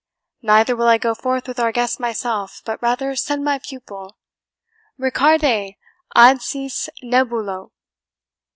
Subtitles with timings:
[0.41, 4.17] Neither will I go forth with our guest myself, but rather send my pupil.
[4.97, 5.75] RICARDE!
[6.15, 7.71] ADSIS, NEBULO."